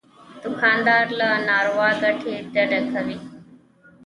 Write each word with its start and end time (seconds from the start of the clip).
دوکاندار 0.41 1.05
له 1.19 1.27
ناروا 1.47 1.89
ګټې 2.01 2.35
ډډه 2.53 2.79
کوي. 2.91 3.17